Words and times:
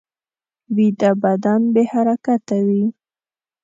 ویده 0.75 1.11
بدن 1.23 1.61
بې 1.73 1.83
حرکته 1.91 2.57
وي 2.67 2.85